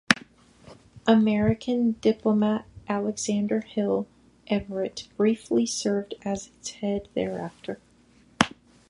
American 1.05 1.91
diplomat 2.01 2.65
Alexander 2.89 3.59
Hill 3.61 4.07
Everett 4.47 5.07
briefly 5.15 5.67
served 5.67 6.15
as 6.25 6.47
its 6.47 6.71
head 6.71 7.07
thereafter. 7.13 7.79